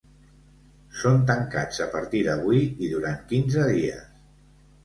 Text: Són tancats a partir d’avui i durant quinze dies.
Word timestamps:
Són 1.01 1.19
tancats 1.27 1.81
a 1.87 1.87
partir 1.97 2.23
d’avui 2.31 2.65
i 2.87 2.91
durant 2.97 3.23
quinze 3.33 3.69
dies. 3.69 4.21